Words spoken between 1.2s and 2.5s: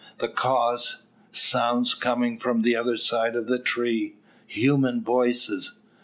sounds coming